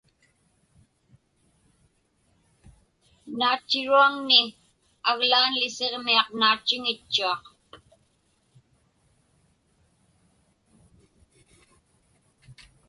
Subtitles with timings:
[3.39, 4.39] Naatchiruaŋni
[5.09, 7.43] aglaanli Siġmiaq naatchiŋitchuaq.